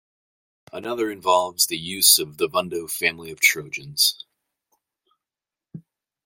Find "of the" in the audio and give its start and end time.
2.17-2.49